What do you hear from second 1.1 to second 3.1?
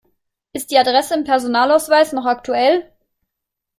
im Personalausweis noch aktuell?